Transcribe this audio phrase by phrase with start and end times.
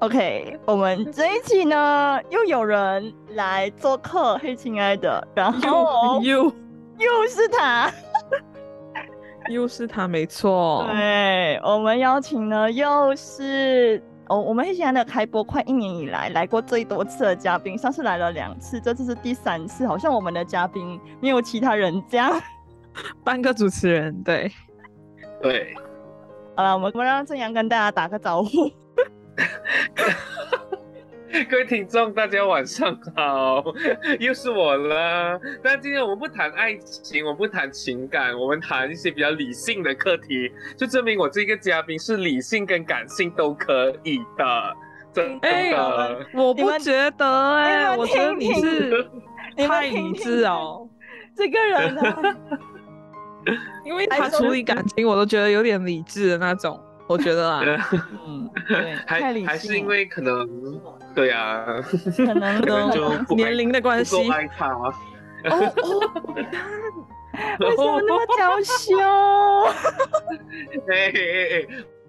[0.00, 7.92] OK，我们这一期呢，又有人来做客，嘿，亲爱的，然后又又是他，
[9.50, 10.86] 又是他，没错。
[10.92, 22.40] 对，我们邀请呢，又是哦，我们黑，亲爱的开播快一年以来来过最多次的嘉宾，上次来了两次，这次是第三次，好像我们的嘉宾没有其他人这样，
[23.24, 24.48] 半个主持人，对，
[25.42, 25.74] 对。
[26.54, 28.70] 好了，我们我们让正阳跟大家打个招呼。
[31.48, 33.62] 各位听众，大家晚上好，
[34.18, 35.38] 又是我了。
[35.62, 44.76] 但今天我们不谈爱情，我们不谈情感，我们谈一些比较理性的课题，就证明我这个嘉宾是理性跟感性都可以的。
[45.12, 49.08] 真的，我不觉得哎，我觉得你是
[49.56, 50.88] 太理智哦，
[51.34, 52.36] 这个人呢，
[53.84, 56.78] 因为他处理感情，我都觉得有点理智的那种。
[57.08, 57.62] 我觉得啊，
[58.26, 60.46] 嗯， 对，还还是因为可能，
[61.14, 61.64] 对啊，
[62.16, 64.68] 可能可能就年龄的关系，爱他。
[64.68, 64.92] 哦
[65.44, 66.34] 哦，
[67.60, 68.98] 为什么那么娇羞？
[70.88, 71.18] 哎哎
[71.54, 71.66] 哎，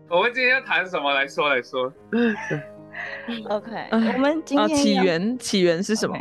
[0.10, 1.14] 我们今天要谈什么？
[1.14, 1.94] 来说来说。
[3.50, 6.18] OK，我们今天起源起源是什么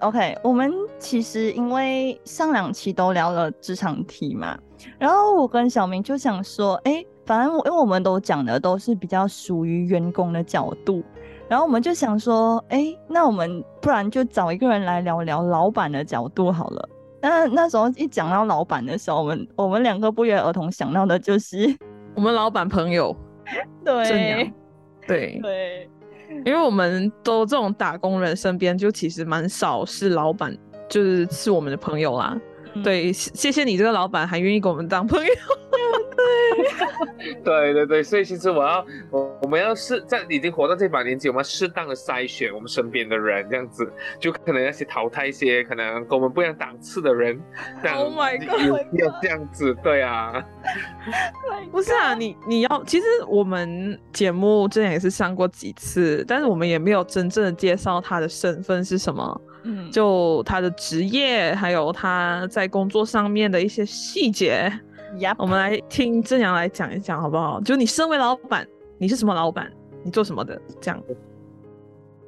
[0.00, 4.56] ？OK，我们其实因为上两期都聊了职场题嘛，
[4.98, 7.04] 然后我跟小明就想说，哎。
[7.24, 11.02] 反正我因为我们都讲的都是比较属于员工的角度，
[11.48, 16.88] 然后我们就想说，哎，那我们不然就找一个人来聊聊老板的角度好了。
[17.20, 21.72] 那那时候一讲到老板的时候，我们我们两个不约而同想到的就是
[22.16, 23.16] 我们老板朋友，
[23.84, 24.52] 对，
[25.06, 25.90] 对对，
[26.44, 30.56] 因为我们都这种打工人身边就其实蛮少是老板，
[30.88, 32.36] 就是是我们的朋友啦。
[32.82, 35.32] 对，谢谢你这个老板还愿意跟我们当朋友。
[37.44, 47.40] 对，对对对，所以其实我要我我们要适在已经活到这把年纪，我们要适当的筛选我们身边的人，这样子就可能要去淘汰一些可能跟我们不一样档次的人。
[47.94, 48.86] Oh my god！
[48.98, 50.44] 要这样子，对啊。
[51.70, 59.40] 不是啊，你你要其实我们节目之前也是上过几次，但是我们也没有真正的介绍他的身份是什么。
[59.64, 64.68] 嗯，就他的职业，还有他在工作上面的一些细节，
[65.38, 67.60] 我们来听正阳来讲一讲，好不好？
[67.60, 68.66] 就你身为老板，
[68.98, 69.70] 你是什么老板？
[70.02, 70.60] 你做什么的？
[70.80, 71.02] 这样。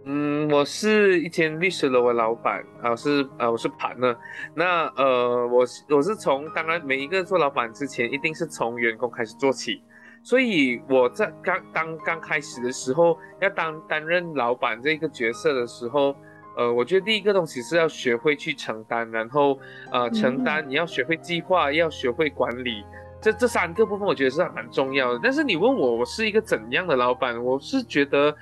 [0.05, 4.15] 嗯，我是一间律师楼的老板，啊，是呃，我是盘呢。
[4.55, 9.83] 那呃，我我是从当然每一个做老板之前，一定是从员工开始做起，
[10.22, 16.15] 所以我在刚当刚开始的时候，要当担任老板这个角色的时候。
[16.56, 19.59] 呃，我觉得第一个东西是要学会去承担，然后
[19.91, 22.84] 呃，承担你要学会计划，要学会管理，
[23.20, 25.20] 这这三个部分我觉得是蛮重要的。
[25.22, 27.42] 但是你问我，我是一个怎样的老板？
[27.42, 28.32] 我是觉得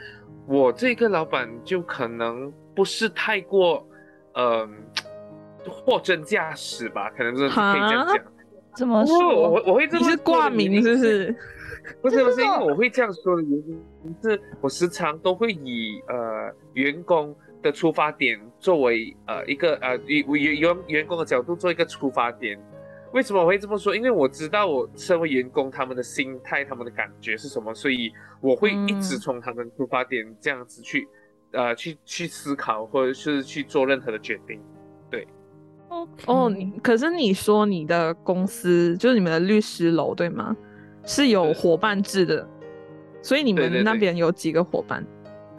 [0.47, 3.87] 我这个老板就可能不是太过，
[4.35, 4.69] 嗯，
[5.67, 7.11] 货真价实吧？
[7.17, 8.19] 可能是可以这样讲。
[8.77, 9.19] 怎么说？
[9.19, 11.37] 我我会这么是挂名，是 不是？
[12.03, 13.83] 不是不是，因为我会这样说的原因
[14.23, 17.35] 是，我时常都会以呃员工。
[17.63, 22.59] 的出发点作为呃一个呃员员员员工的角度做一个出发点，
[23.13, 23.95] 为什么我会这么说？
[23.95, 31.07] 因为我知道我身为员工他们的心态他们的感觉是什么，所以我会一直从他们出发点这样子去
[31.53, 34.61] 呃去去思考或者是去做任何的决定。
[35.11, 35.27] 对，
[36.27, 40.57] 哦，你可是你说你的公司就是你们的律师楼对吗？
[41.05, 42.49] 是有伙伴制的，
[43.23, 45.05] 所以你们那边有几个伙伴？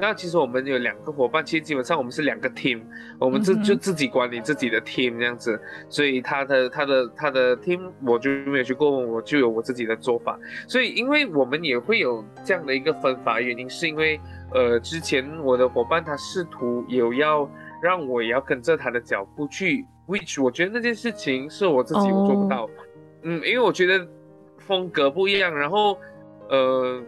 [0.06, 2.82] 那其实我们有两个伙伴，其实基本上我们是两个 team，
[3.18, 5.58] 我们自就自己管理自己的 team 这样子，
[5.88, 10.38] 所以他的他的他的 team 我就没有去过问，我就有我自己的做法。
[10.68, 14.20] 所以因为我们也会有这样的一个分法，原因是因为
[14.54, 17.50] 呃之前我的伙伴他试图有要
[17.82, 22.70] 让我也要跟着他的脚步去，which 我觉得那件事情是我自己我做不到，
[23.22, 24.06] 嗯，因为我觉得
[24.58, 25.98] 风格不一样，然后
[26.50, 27.02] 呃。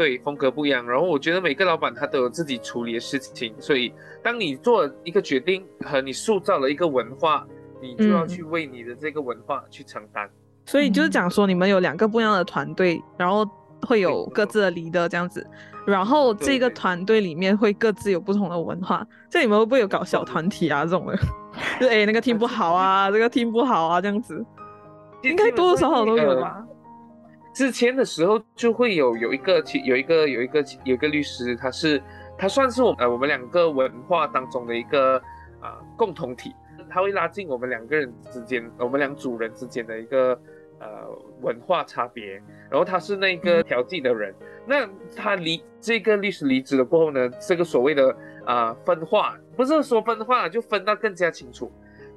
[0.00, 0.88] 对，风格不一样。
[0.88, 3.92] 然后我觉得每个老板他都有自己处理的事情，所以
[4.22, 7.46] 当你做一个决定和你塑造了一个文化，
[7.82, 10.26] 你就要去为你的这个文化去承担。
[10.64, 13.46] 所以就是讲说，你们有两个不一样的团队，然后
[13.82, 15.46] 会有各自的 leader 这样子，
[15.86, 19.06] 然后这个团队里面会各自有不同的文化。
[19.28, 21.14] 这你们会不会有搞小团体啊这种的？
[21.78, 24.42] 就哎那个 team 不好啊，这个 team 不好啊这样子，
[25.20, 26.64] 应该多多少少都有吧。
[27.52, 32.02] 之前的时候就会有有一个有一个有一个有一个律师，他是
[32.38, 35.16] 他算是我呃我们两个文化当中的一个
[35.60, 36.54] 啊共同体，
[36.88, 40.40] 他会拉近我们两个人之间，我们两组人之间的一个
[40.78, 40.86] 呃
[41.40, 42.40] 文化差别。
[42.70, 44.32] 然后他是那个调剂的人，
[44.64, 48.16] 那他离这个律师离职了过后呢，这个所谓的
[48.46, 51.70] 啊分化，不是说分化就分到更加清楚。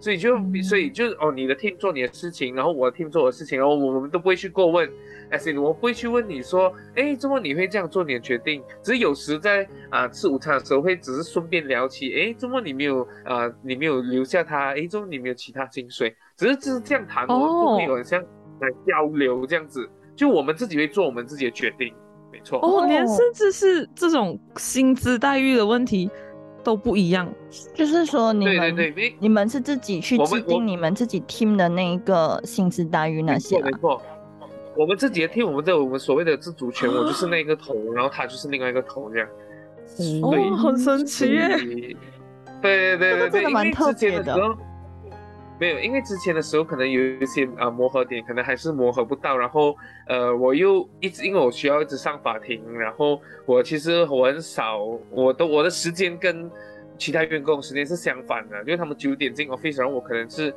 [0.04, 4.92] 所以就所以就是哦，你的 team 做你的事情，然后我的 team 做我的事情，然后我们都不会去过问。
[5.30, 8.62] S，我不会去问你说，哎，怎么你会这样做你的决定？
[8.82, 14.76] 只是有时在啊吃午餐的时候会只是顺便聊起，哎，怎么你没有啊，你没有留下他？
[14.76, 16.14] 哎，怎么你没有其他薪水？
[16.36, 18.22] 只是只是这样谈，我们不会有像
[18.60, 19.90] 来交流这样子。
[20.18, 21.94] 就我们自己会做我们自己的决定，
[22.30, 22.60] 没错。
[22.60, 26.12] 哦，连甚至是这种薪资待遇的问题。
[26.63, 27.27] 都不一样，
[27.74, 34.01] 就是说你们你们是自己去制定你们自己 team 的那一个薪资待遇那些没错，
[34.75, 39.27] 我们自己的 team，我们在我们所谓的自主权，我就是那个头，然后他就是另外一个头这样。
[40.24, 41.57] 哦，很神奇耶！
[42.62, 44.33] 对对对对，蛮特别的。
[45.63, 49.38] 没有，因为之前的时候可能有一些啊磨合点，可能还是磨合不到。
[49.38, 49.74] 然后
[50.10, 56.51] 呃，我又一直因为我需要一直上法庭，然后我其实我很少，我的我的时间跟
[56.98, 60.54] 其他员工时间是相反的，因为他们九点进 office，然后我可能是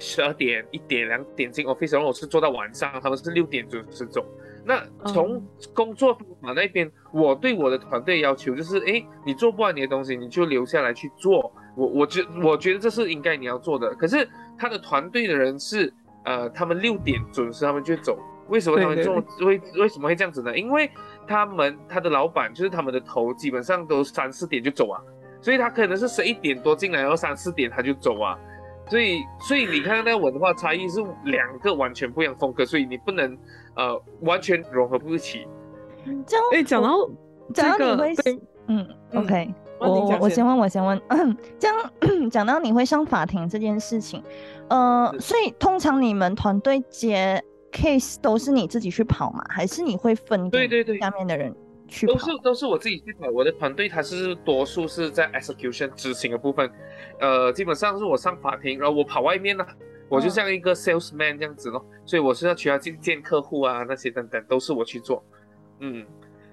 [0.00, 4.26] 十二点、一点、两点进 office，然后我是做到晚上，他们是六点准时走。
[4.64, 5.40] 那从
[5.72, 11.52] 工作方法那边，我对我的团队要求就是，哎，你做不完你的东西，你就留下来去做。
[11.78, 14.28] 我我觉我觉得这是应该你要做的，可是
[14.58, 15.92] 他的团队的人是，
[16.24, 20.58] 呃，他们六点准时他们就走，为什么他们做为为什么会这样子呢？
[20.58, 20.90] 因为
[21.24, 25.00] 他们他的老板就是他们的头，基本上都三四点就走啊，
[25.40, 28.36] 所以他可能是十一点多进来，然后三四点他就走啊，
[28.88, 33.38] 所以所以你看那个文化差异是两个完全不一样风格，所以你不能
[33.76, 35.46] 呃完全融合不一起。
[36.26, 37.08] 这样哎，讲到
[37.54, 38.14] 讲到你会
[38.66, 39.54] 嗯，OK。
[39.80, 41.00] 我我先问，我先问，
[41.58, 41.92] 这样
[42.30, 44.22] 讲到你会上法庭这件事情，
[44.68, 49.44] 呃，所以通常你们团队接 case 都是你自己去跑吗？
[49.48, 51.54] 还是你会分对对对下面的人
[51.86, 52.14] 去跑？
[52.14, 56.70] 都是都是我自己去跑，我的团队它是多数是在 execution 执行的部分，
[57.20, 59.64] 呃，基本上是我上法庭，然后我跑外面呢，
[60.08, 65.22] 我就像一个 salesman 这样子咯，所以我是要需要去见客户啊那些等等都是我去做，
[65.80, 66.04] 嗯。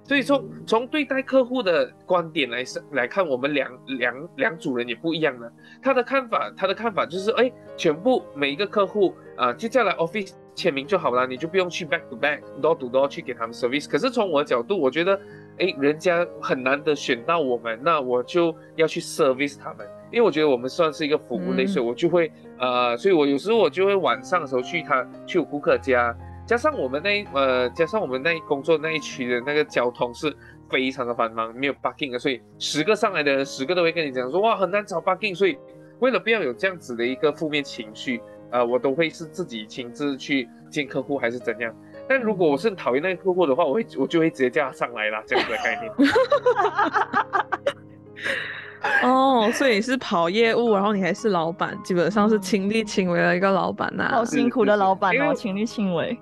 [0.08, 3.68] 所以从，从对待客户的观点来上来看，我们两
[3.98, 5.52] 两两组人也不一样了。
[5.82, 13.90] 他的看法，他的看法就是，哎，全部每一个客户啊，就叫来 office 签名就好了，你就不用去 back to back door to door 去给他们 service。
[13.90, 15.20] 可是从我的角度，我觉得，
[15.58, 26.16] 哎，人家很难得选到我们，那我就要去 service 他们，因为我觉得我们算是一个服务类，所以我就会，呃，所以我有时候我就会晚上的时候去他去顾客家。
[26.46, 30.36] 加上我们那呃，加上我们那工作那一区的那个交通是
[30.70, 35.36] 非常的繁忙，没有 parking 的，所以十个上来的人，十个都会跟你讲说，哇，很难找 parking。
[35.36, 35.58] 所以
[36.00, 38.22] 为了不要有这样子的一个负面情绪，
[38.52, 41.74] 呃，我都会是自己亲自去见客户还是怎样。
[42.08, 45.92] 但如果我是很讨厌那个客户的话，我会我就会直接叫他上来啦，这样子的概念。
[49.02, 54.10] 哦，所以是跑业务，然后你还是老板，基本上是亲力亲为的一个老板呐。
[54.12, 56.16] 好辛苦的老板哦，亲力亲为。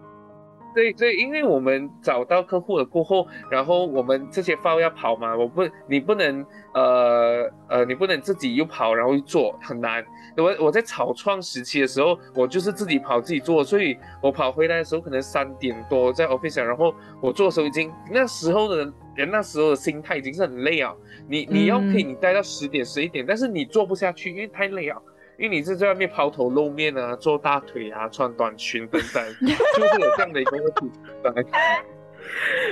[0.74, 10.03] 对对，因为我们找到客户了过后，然后我们这些 file 要跑嘛，我不，你不能，呃呃，你不能自己又跑，然后做很难。
[10.38, 20.94] 我我在草创时期的时候，我就是自己跑自己做，所以我跑回来的时候可能三点多在 office，然后我做的时候已经那时候的人那时候的心态已经是很累啊。
[21.27, 25.01] 你你要可以你待到十点十一点，但是你做不下去，因为太累了。
[25.44, 30.90] 因为你是在外面抛头露面啊，做大腿啊，穿短裙等等，就是有这样的一个问题。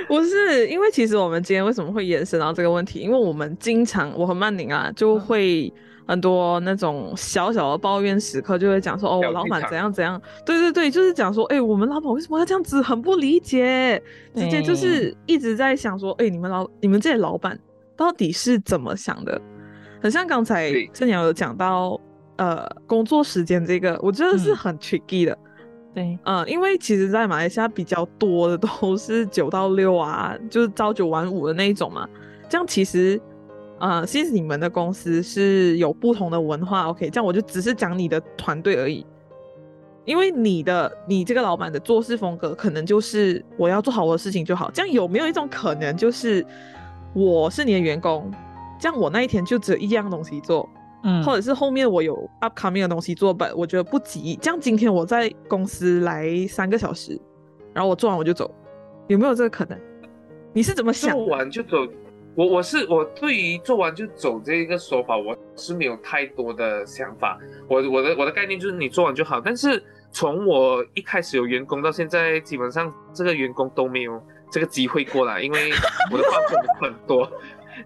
[0.08, 3.00] 不是，因为其实我们今天为什么会延伸到这个问题？
[3.00, 5.70] 因为我们经常，我和曼宁啊，就会
[6.08, 10.18] 很多那种小小的抱怨时刻，就会讲说，哦，我老板怎样怎样。
[10.46, 14.02] 对对对，就是讲说，哎，我们老板为什么要这样子，很不理解，
[14.34, 17.58] 直接就是一直在想说，哎，你们老你们这些老板
[17.94, 19.38] 到底是怎么想的？
[20.00, 22.00] 很像刚才正鸟有讲到。
[22.42, 25.38] 呃，工作时间这个我觉得是很 tricky 的，
[25.94, 32.08] 对，嗯，因为其实，在马来西亚比较多的都是九到六啊，就是朝九晚五的那一种嘛。
[32.48, 33.20] 这样其实，
[33.78, 37.08] 呃，其实你们的公司是有不同的文化，OK？
[37.10, 39.06] 这样我就只是讲你的团队而已。
[40.04, 44.68] 因为你的你这个老板的做事风格，可能就是我要做好我的事情就好。
[44.72, 46.44] 这样有没有一种可能，就是
[47.14, 48.28] 我是你的员工，
[48.80, 50.68] 这样我那一天就只有一样东西做，
[51.04, 54.36] 嗯，或者是后面我有 upcoming 的东西做本，我觉得不急。
[54.40, 57.20] 这样今天我在公司来三个小时，
[57.72, 58.52] 然后我做完我就走，
[59.08, 59.78] 有没有这个可能？
[60.52, 61.16] 你是怎么想？
[61.16, 61.78] 做完就走。
[62.34, 67.38] 我我是我对于做完就走这一个说法，我是没有太多的想法。
[67.68, 69.38] 我我的我的概念就是你做完就好。
[69.38, 74.18] 但是从我一开始有员工到现在，基本上这个员工都没有
[74.50, 75.72] 这个机会过来，因为
[76.10, 77.30] 我的报酬很多。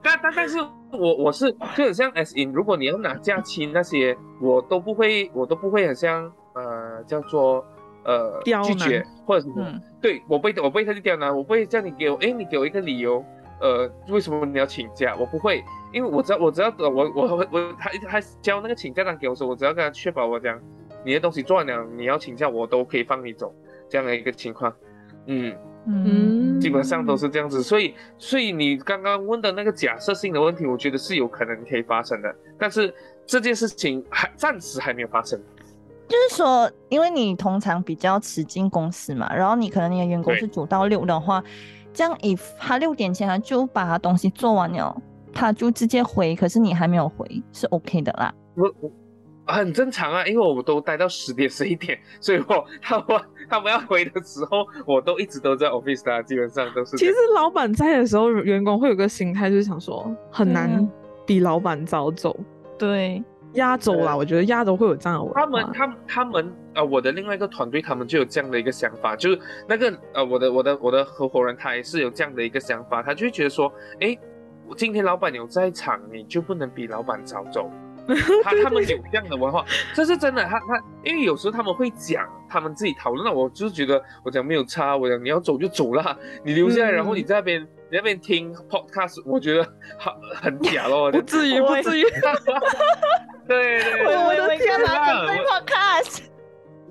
[0.02, 0.58] 但但但是
[0.92, 7.64] 我我是就很像 S in，如果你要拿假期那些，我都不会我都不会很像呃叫做
[8.04, 9.80] 呃拒绝或者什么。
[10.00, 13.24] 对我不会我不会特地刁难，我不会叫你给我哎你给我一个理由。
[13.58, 15.16] 呃，为什么你要请假？
[15.18, 20.60] 我不会，因为我只要我只要我我我他他交那个请假单给我说，我只要跟他确保我讲
[21.06, 23.54] 你的东西做完了，你要请假我都可以放你走
[23.88, 24.70] 这样的一个情况。
[25.24, 27.62] 嗯嗯，基本上都是这样子。
[27.62, 32.92] 所以所以你刚刚问的那个假设性的问题，我觉得是有可能可以发生的，但是
[33.24, 35.40] 这件事情还暂时还没有发生。
[36.08, 41.42] 就是说，因为你通常比较迟进公司嘛，然后你可能你的员工是九到六的话。
[41.92, 44.94] 这样，if 他六点前他就把他东西做完了，
[45.32, 46.36] 他就直接回。
[46.36, 48.34] 可是你还没有回，是 OK 的啦。
[48.54, 48.92] 我我
[49.50, 53.06] 很正常啊，因为我都待到十点十一点，所以我他们
[53.48, 56.96] 他们要回的时候，我都一直都在 office 啊，基本上都是。
[56.96, 60.88] 其实老板在的时候，员工会有个心态，就是想说很难
[61.24, 62.36] 比老板早走。
[62.78, 63.22] 对。
[63.52, 65.32] 压轴啦，我觉得压轴会有这样的。
[65.32, 74.14] 他们，他们，他们，呃，我的另外一个团队，他们就有这样的一个想法，就是那个，呃，我的，我的，我的合伙人，他也是有这样的一个想法，他就会觉得说，哎，
[74.76, 77.70] 今天老板有在场，你就不能比老板早走。
[78.44, 80.44] 他他们有这样的文化， 这是真的。
[80.44, 87.66] 他他，因为有时候他们会讲，他们自己讨论，那我就是觉得，我讲没有差，我讲你要走就走啦，你留下来，然后你在那边。
[87.88, 89.62] 你那边听 podcast，我觉得
[89.96, 92.02] 好很假咯， 不至于，不至于。
[93.46, 96.22] 对对，我的天哪，准备 podcast。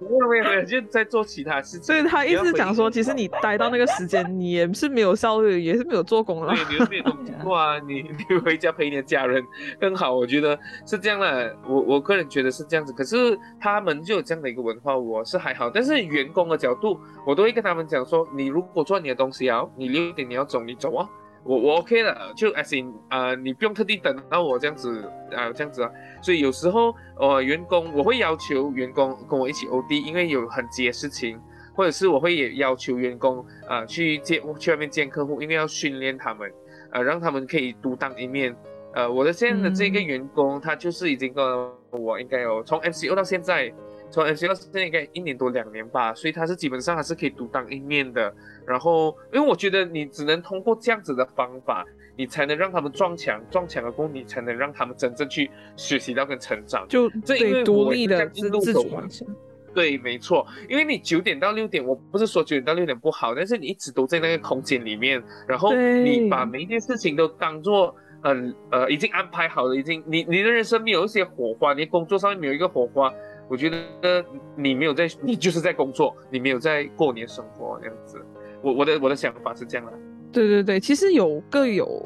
[0.02, 1.84] 没有没有没有，就在做其他事情。
[1.84, 6.54] 所以他一直讲说，其实你待到那个时间，你也是没有效率，也是没有做工了。
[6.54, 9.44] 对，你没有东西做啊，你 你回家陪你的家人
[9.80, 10.14] 更好。
[10.14, 12.92] 我觉得是这样的，我我个人觉得是这样子。
[12.94, 15.70] 可是他们就有这样的一个文化，我是还好。
[15.70, 21.08] 但是员工的角度，我都会跟他们讲说，你如果做你的东西啊，你六点你要走，你走啊。
[21.46, 25.92] 我我 OK 了，就 as in 啊，你不用特地等到我这样子啊，这样子啊。
[26.22, 31.40] 所以有时候呃，员工我会要求员工跟我一起 OD，因为有很急的事情，
[31.76, 36.52] 或者是我会也要求员工啊去见去外面见客户，因为要训练他们，
[36.92, 38.56] 呃，让他们可以独当一面。
[38.96, 41.46] 呃，我的现在的这个员工，他就是已经跟
[41.92, 43.72] 我应该有从 MCO 到现在。
[44.16, 48.34] 从到现在应该一年多两年吧，所以他是基本上还是可以独当一面的。
[48.66, 56.88] 然后，因为我觉得你只能通过这样子的方法，你才能让他们撞墙，撞墙了过后，你才能让他们真正去学习到跟成长。
[56.88, 59.28] 就这因为独立的自主完成。
[59.74, 60.48] 对，没错。
[60.70, 67.94] 因为你九点到六点，我不是说九点到六点不好，但是你一直都在那个空间里面，然后你把每一件事情都当做
[68.24, 73.14] 嗯呃已经安排好了，已经你你的人生没有一些火花，你工作上面没有一个火花。
[73.48, 74.26] 我觉得
[74.56, 78.20] 你没有在，你就是在工作，你没有在过年生活这样子。
[78.62, 79.94] 我我的我的想法是这样的。
[80.32, 82.04] 对对对，其实有各有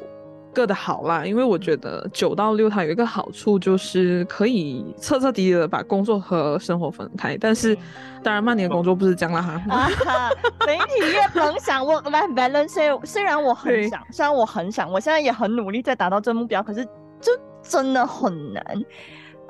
[0.52, 7.36] 各的好啦，因为我觉得九到六它有一个好处就是可以彻彻底底的把工作和生活分开。
[7.40, 7.74] 但是
[8.22, 10.30] 当然，曼尼的工作不是这样啦哈。
[10.66, 16.84] 媒体越能想 work life balance，虽然我很想，虽然我很想，我现在也很努力在达到这目标，可是
[17.20, 17.32] 就
[17.62, 18.62] 真的很难。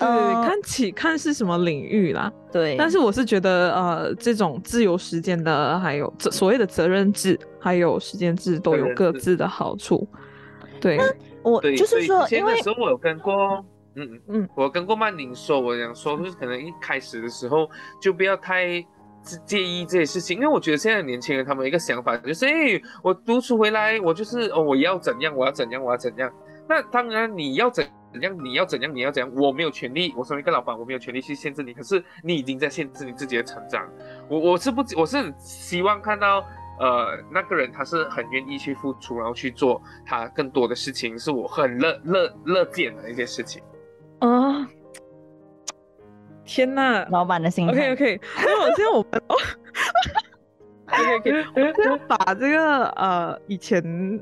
[0.01, 0.09] 对，
[0.43, 2.33] 看起看是什么领域啦。
[2.51, 10.09] 对，但是我是觉得，呃，这种自由时间的，还有所谓的责任制，还有时间制，都有各自的好处。
[10.81, 10.99] 对，
[11.43, 13.63] 我就是说，因为时候我有跟过，
[13.95, 17.69] 嗯嗯嗯，我跟过曼宁说，我想说，就是可能一开始的时候
[18.01, 18.83] 就不要太
[19.45, 26.33] 介意这些事情，因为我觉得现在年轻人他们一个想法就是，哎，我读书回来，我就是哦，我要怎样，我要怎样，我要怎样。
[26.71, 27.85] 那当然你要怎。
[28.13, 28.45] 怎样？
[28.45, 28.93] 你要怎样？
[28.93, 29.33] 你要怎样？
[29.37, 31.73] 我没有权利，我身为一个老板，我没有权利去限制你。
[31.73, 33.89] 可是你已经在限制你自己的成长。
[34.29, 36.45] 我我是不，我是希望看到，
[36.81, 43.63] 呃，那个人他是很愿意去付出，然后去做他更多的事情，是我很乐乐乐见的一些事情。
[44.19, 44.69] 啊！
[46.45, 47.69] 天呐，老板的心。
[47.69, 49.23] OK OK，那我现在我们
[50.89, 54.21] ，OK OK， 我们要把这个呃以前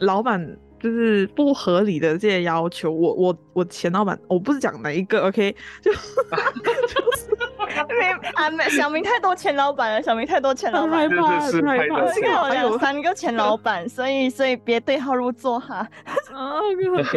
[0.00, 0.58] 老板。
[0.80, 7.30] 就是不合理的这些要求，我我我前老板，我不是讲哪一个，OK，就 就是
[8.34, 12.12] 啊，小明太多前老板了，小明太多前老板，害怕，害怕。
[12.12, 15.86] 这个有三个前老板，所以所以别对号入座哈。
[16.32, 16.58] 啊，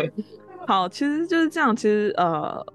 [0.68, 1.76] 好，其实就是这样。
[1.76, 2.66] 其实呃，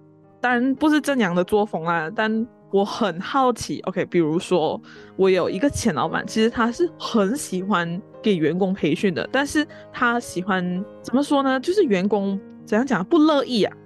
[0.41, 3.81] 当然不是正阳的作风啊，但我很好奇。
[3.83, 4.81] OK，比如说
[5.17, 11.59] 我有一个前老板，其实他是很喜欢给员工培训的，但是他喜欢怎么说呢？
[11.61, 13.77] 就是员工怎样讲不乐意啊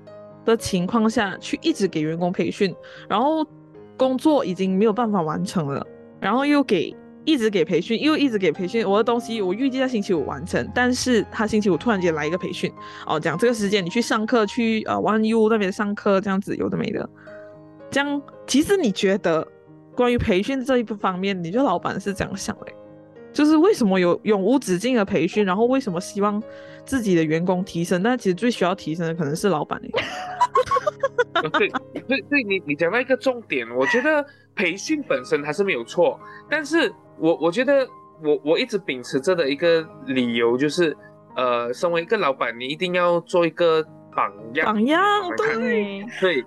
[0.44, 2.74] 的情况下去一直给员工培训，
[3.08, 3.46] 然后
[3.96, 5.86] 工作已经没有办法完成了，
[6.20, 6.94] 然后又给。
[7.24, 8.84] 一直给培训，又一直给培训。
[8.84, 12.68] 我的东西我预计在星期五完成，但是他星期五突然间来一个培训，
[13.06, 17.08] 哦，讲这个时间你去上课，去呃 One U 那边上课，这样子有的没的。
[17.92, 19.46] 这样，其实你觉得
[19.94, 22.66] 关于培训这一部方面，你觉得老板是怎样想的？
[23.32, 26.42] 就是为什么有永无止境的培训，然后为什么希望
[26.84, 28.02] 自己的员工提升？
[28.02, 31.48] 但其实最需要提升的可能是老板 哎。
[31.58, 31.68] 对
[32.06, 34.24] 对对，你你讲到一个重点，我觉得
[34.54, 36.92] 培训本身还是没有错，但是。
[37.18, 37.86] 我我觉得
[38.24, 40.96] 我我一直秉持着的一个理由就是，
[41.36, 43.84] 呃，身为一个老板，你一定要做一个
[44.16, 44.66] 榜样。
[44.66, 45.00] 榜样，
[45.36, 46.44] 对对对，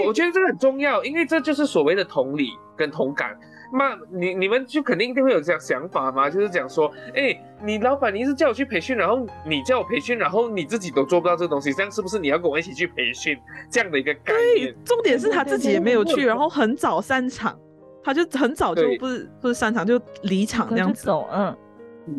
[0.00, 3.38] 我我觉得这个很重要，因为这就是所谓的同理跟同感。
[3.72, 13.38] 那你你们就肯定一定会有这样想法嘛，就是讲说，哎，你老板你一直叫我去培训，然后你叫我培训，然后你自己都做不到这个东西，这样是不是你要跟我一起去培训
[13.70, 14.74] 这样的一个概念？
[14.84, 17.58] 重点是他自己也没有去，然后很早散场。
[18.02, 21.54] 他就很早就不是不是散场就离场这样子，嗯，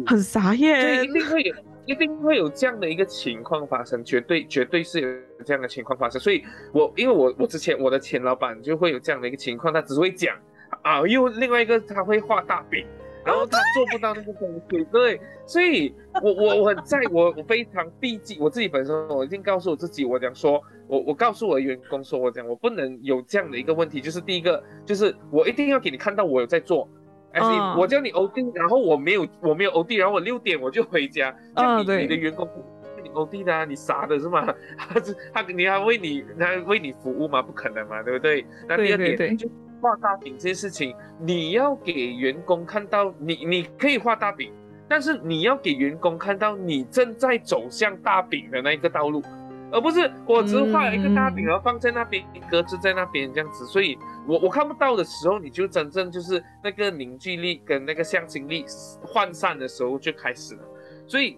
[0.05, 1.55] 很傻耶，对，一定会有，
[1.87, 6.21] 一定会有这样的一个情况发生，绝对绝对是有这样的情况发生。
[6.21, 10.37] 所以，我因为我我之前我的前老板就会有这样的一个情况，他只会讲
[10.81, 12.85] 啊，又另外一个他会画大饼。
[13.23, 26.89] 然后他做不到那个东西，对，所以我我我很在我我非常避忌我自己本身，我已经告诉我自己，我讲说，我我告诉我的员工说，我讲我不能有这样的一个问题，就是第一个就是我一定要给你看到我有在做，
[27.31, 32.49] 而且我叫你 O D，然后我没有我没有 O D，然后我六点我就回家，啊，对，你的员工
[33.03, 34.51] 你 O D 的，你傻的是吗？
[34.75, 34.99] 他
[35.31, 37.39] 他你还为你他为你服务吗？
[37.39, 38.43] 不可能嘛，对不对？
[38.67, 39.47] 那第二点就。
[39.81, 44.53] 画大饼这件事情，你要给员工看到你，你可以画大饼，
[44.87, 49.21] 但是你要给员工看到你正在走向大饼的那一个道路，
[49.71, 53.65] 而不是我只画了一个大饼，然后放在那边搁置在那边这样子。
[53.65, 60.61] 所以，我我看不到的时候，你就真正就是那个凝聚力跟那个向心力涣散的时候就开始了。
[61.07, 61.37] 所以，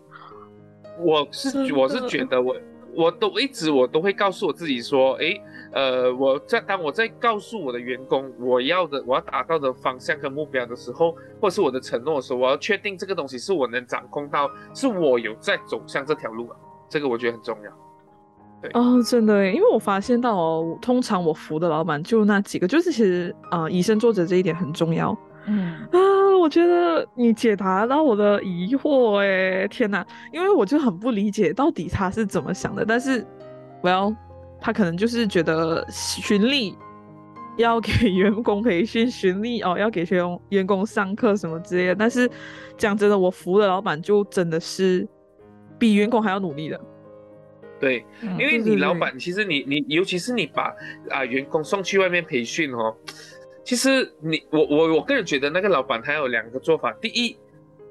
[1.00, 2.56] 我是我是觉得我
[2.94, 5.42] 我都一直我都会告诉我自己说，哎。
[5.74, 16.56] 呃，我在当我在告诉我的员工我要的我要达到的方向跟目标的时候，或是我的承诺的时候，我要确定这个东西是我能掌控到，是我有在走向这条路啊，
[16.88, 17.72] 这个我觉得很重要。
[18.62, 25.18] 对哦，真的，因为我发现到哦，通常我服的老板就那几个，就是其实啊，以身作则这一点很重要。
[25.48, 25.98] 嗯啊，
[26.40, 33.26] 我觉得你解答到我的疑惑，哎，天哪，因为我就很不理解到底他是怎么想的，但是
[33.82, 34.16] 我要。
[34.66, 36.74] 他可能就是觉得巡例
[37.58, 41.96] 要给 员工培训，巡例哦要给员工员工上课什么之类的。
[41.96, 42.32] 但是
[42.78, 45.06] 讲真的，我服的老板就真的是
[45.78, 46.80] 比员工还要努力的。
[47.78, 50.74] 对，因为你老板其实你你尤其是你把
[51.10, 52.96] 啊员工送去外面培训哦，
[53.66, 57.36] 其实你我我我个人觉得那个老板他有两个做法：第一，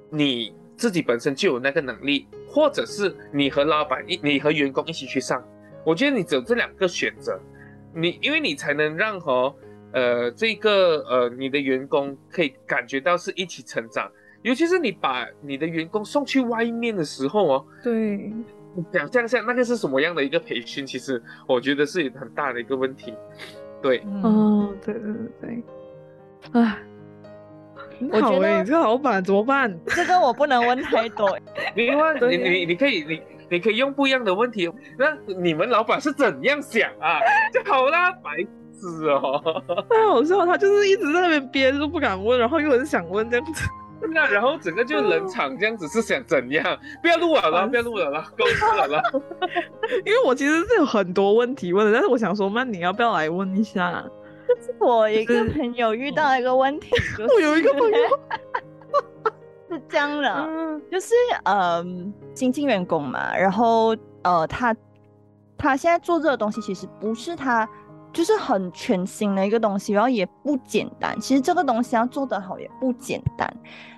[0.09, 5.45] 你自己本身就有那个能力，或者是你和老板一你和员工一起去上。
[5.85, 7.39] 我觉得你只有这两个选择，
[7.95, 9.55] 你因为你才能让和
[9.93, 14.11] 呃这个呃你的员工可以感觉到是一起成长，
[14.43, 18.33] 尤其是你把你的员工送去外面的时候哦，对，
[18.93, 23.13] 想象一下那个是什么样的一个培训，其实我觉得是很大的一个问题，
[23.83, 25.63] 对，哦，对对对对，
[26.63, 26.79] 哎，
[28.13, 29.77] 我觉得你这个老板怎么办？
[29.89, 31.37] 这个我不能问太多，
[31.75, 33.21] 你问你你你可以你。
[33.53, 34.67] 你可以用不一样的问题，
[34.99, 37.21] 那你们老板是怎样想啊？
[37.53, 39.63] 就好啦，白痴哦！
[39.91, 43.69] 太好笑，他就是一直在那边憋着不敢问，然后又很想问这样子。
[44.13, 46.65] 那然后整个就冷场这样子，是想怎样？
[47.03, 49.03] 不要录了啦，不要录了啦，够了啦。
[50.07, 54.03] 因为我其实是有很多问题问的，但是我想说，那你要不要来问一下？
[54.61, 56.91] 是我一个朋友遇到一个问题，
[57.37, 57.97] 我有一个朋友。
[59.73, 61.85] 是这样的，就是呃，
[62.35, 64.75] 新进员工嘛，然后呃，他
[65.57, 67.69] 他现在做这个东西，其实不是他，
[68.13, 71.19] 就是很全新的一个东西，然后也不简单。
[71.21, 73.51] 其实这个东西要做得好也不简单。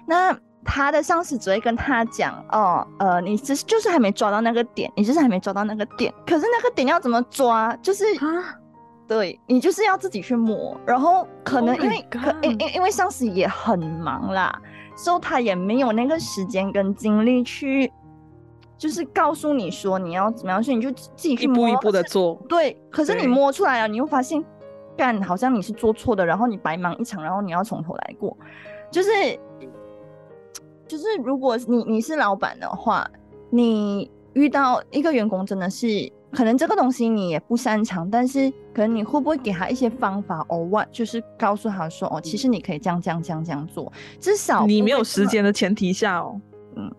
[0.07, 6.13] 那他的上司只会跟他讲，哦，呃，你只是就是还没抓到那个点，你就是还没抓到那个点。
[6.27, 7.77] 可是那个点要怎么抓？
[7.83, 8.57] 就是啊，
[9.07, 14.59] 对你就是要自己去摸，然后可能因为可因因因为上司也很忙啦，
[14.97, 17.93] 所以他也没有那个时间跟精力去，
[18.77, 22.41] 就是告诉你说你要怎么样，所以你就自己去摸，一步一步的做。
[22.49, 24.45] 对，可是你摸出来了，你又发现，
[24.97, 28.37] 干好像你是做错的，然后你白忙一场，然后你要从头来过，
[28.91, 29.11] 就是
[30.87, 33.11] 就是如果你你是老板的话，
[33.51, 36.13] 你遇到一个员工真的是。
[36.35, 40.59] 可能这个东西你也不擅长，但是可能你会不会给他一些方法哦？
[40.65, 46.41] 万就是告诉他说哦，其实你可以这样这样这样这样做，至少你没有时间的前提下哦。
[46.77, 46.93] 嗯，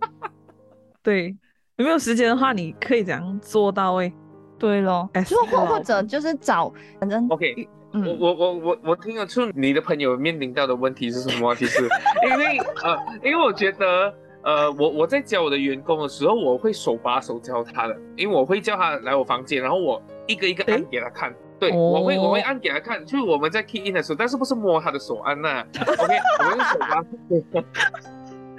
[1.02, 1.36] 对，
[1.76, 4.12] 你没有时间的话，你可以怎样做到位？
[4.58, 7.68] 对咯，就或或者就是找，反正 OK。
[7.94, 11.54] 我我我我我听得出你的朋友面临到的问题是什么？
[11.54, 11.86] 其实
[12.30, 14.12] 因为呃，因为我觉得。
[14.44, 21.32] 呃，我我在教我的员工的时候，我会手把手教他的，因为我会叫他来我房间，然后我一个一个按给他看。
[21.60, 27.04] 对，我会我会按给他看，就是我们在 key in 的时候，但是不是摸他的手按呐？OK， 我们用手把。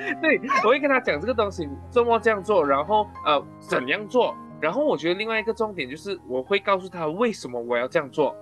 [0.21, 8.33] 对，我会跟他讲这个东西怎么这样做，然后呃怎样做，然后我觉得另外一个重点就是我会告诉他为什么我要这样做，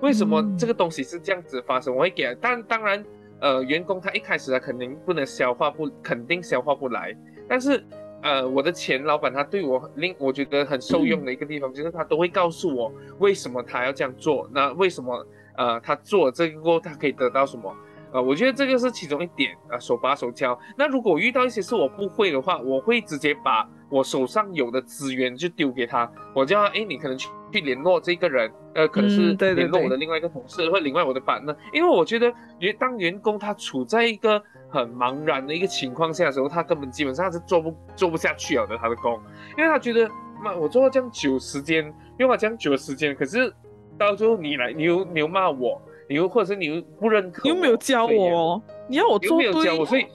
[0.00, 3.04] 为什么这个东西是这样子发生，我会给他，但当然。
[3.40, 7.16] 呃，员工他一开始他肯定不能消化不，肯定消化不来。
[7.48, 7.84] 但是，
[8.22, 17.74] 呃，我的前老板他对我令我觉得很受用的一个地方，就是他都会告诉我为什么他要这样做，那为什么呃他做这个过他可以得到什么？
[18.16, 20.58] 呃，我觉得这个是其中一点啊，手把手教。
[20.74, 39.20] 那如果遇到一些事我不会的话，我会直接把我手上有的资源就丢给他，我叫他，哎，你可能去去联络这个人，呃，可能是联络我的另外一个同事或另外我的班呢，因为我觉得员当员工他处在一个很茫然的一个情况下的时候，他根本基本上是做不做不下去了的他的工，
[39.58, 40.10] 因为他觉得
[40.42, 43.52] 妈我做了这样久时间，用了这样久的时间，可是
[43.98, 45.78] 到最后你来你又你又骂我。
[46.08, 50.06] 你又或者是你又不认可，你又没有教我，你要我做没有教我，所以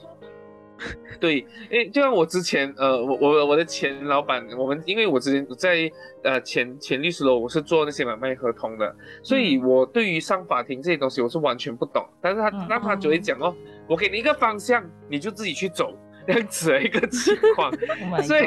[1.20, 5.90] 对，诶，就像我之前，呃，我我我的前老板，我们因为我之前在
[6.24, 13.54] 呃前前律师楼，我是做那些买卖合同的，所以我对于上法庭这些东西我是完全不懂，但是他那他就会讲哦，
[13.86, 15.96] 我给你一个方向，你就自己去走。
[16.24, 17.68] 这样子的一个情况，
[18.22, 18.44] 所以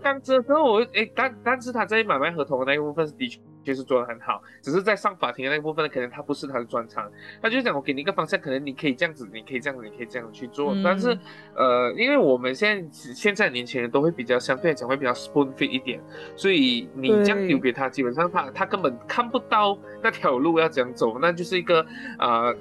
[0.00, 3.40] 当这时候我诶，但但是他在买卖合同的那一部分是的确
[3.74, 11.16] 是做的很好，只是在上法庭的那一部分呢可能他不是他的专长，他就讲我给你一个方向，可能你可以这样子，你可以这样子，你可以这样去做，但是
[11.54, 16.00] 呃，因为我们现在现在年轻人都会比较相对来讲会比较 spoon feed 一点，
[16.36, 21.84] 所以你这样丢给他，基本上他他根本看不到那条路要怎样走，那就是一个
[22.18, 22.54] 呃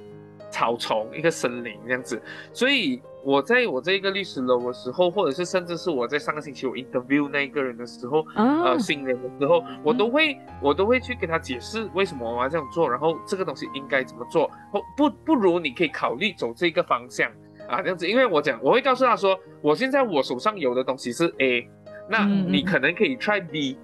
[0.49, 2.21] 草丛，一个森林这样子，
[2.53, 3.01] 所以。
[3.25, 17.27] 我在我这一个律师楼的时候，或者是甚至是我在上个星期我 interview 那一个人的时候，呃，新人的时候，我都会我都会去给他解释为什么我要这样做，然后这个东西应该怎么做，或不不如你可以考虑走这个方向
[17.67, 21.67] 啊，这样子，因为我讲我会告诉他说，我现在我手上有的东西是 A，
[22.07, 23.79] 那你可能可以 try B，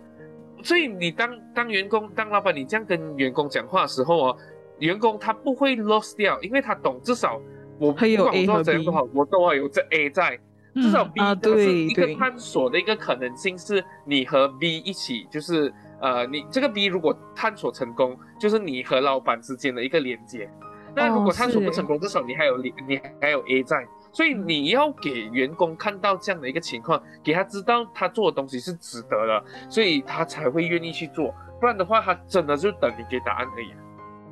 [0.62, 4.38] 所以你当当员工当老板，你这样跟员工讲话的时候哦，
[4.78, 7.42] 员工他不会 lost 掉，因为他懂至少。
[7.82, 10.40] 我不管我做怎样都好，我都要有这 A 在，
[10.76, 20.48] 至少 B 它是一个探索的一个可能性，是你和 B 一起，就是呃，你这个 B 如果探索成功，就是你和老板之间的一个连接。
[20.94, 33.72] 那如果探索不成功，至少你还有你你还有 A 在，所以你要给员工看到这样的一个情况，给他知道他做的东西是值得的，所以他才会愿意去做，不然的话他真的就等你给答案而已。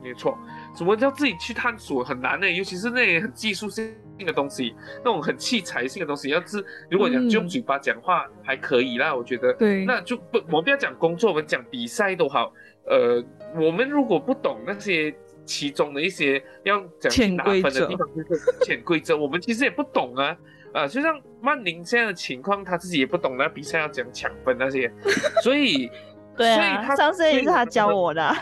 [0.01, 0.37] 没错，
[0.75, 12.53] 什么叫自己去探索很难呢，尤其是那些很技术性的东西，那种很器材性的东西，要是如果讲就用嘴巴讲话还可以啦，我觉得，对，那就不，我们不要讲工作，我们讲比赛都好。
[12.85, 13.23] 呃，
[13.55, 15.13] 我们如果不懂那些
[15.45, 20.35] 其中的一些要讲去拿分的地方，就是潜规则，我们其实也不懂啊。
[20.71, 24.91] 啊，就像曼宁这样的情况，他自己也不懂那比赛要讲抢分那些，
[25.43, 25.89] 所以，
[26.37, 28.35] 对啊，上次也是他教我的。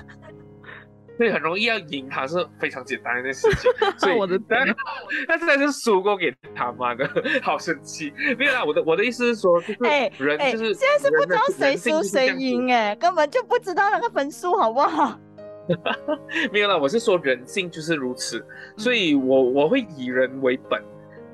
[1.17, 4.67] 所以很容易要赢他是非常简单的一件事情， 所以我的但
[5.27, 7.09] 但是还是输过给他妈的，
[7.41, 8.13] 好生气。
[8.37, 15.19] 没有啦，我的我的意思是说，就是人就是现在是不知道谁输谁赢，哎，根本就不知道那个分数，好不好？
[16.53, 18.45] 没有啦，我是说人性就是如此，
[18.77, 20.81] 所以我我会以人为本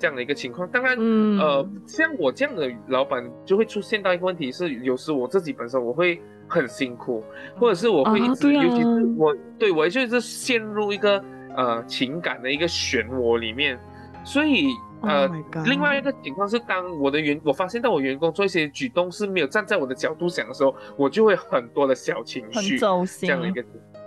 [0.04, 0.68] 这样的一个情况。
[0.68, 0.98] 当然，
[1.40, 6.22] 呃，像我这样的老板就会出现到一个问题是，有时我自己本身我会。
[6.46, 7.24] 很辛苦，
[7.58, 11.24] 或者是我会一直，尤其是我对我就是陷入一个
[11.56, 13.80] 呃情感的一个漩涡里面，
[14.26, 14.68] 所以
[15.02, 15.28] 呃，
[15.66, 23.64] 另外一个情况是，当我的员我发现到我员工做一些举动是没有站在我的角度想的时候，我就会很多的小情绪，这样的一个。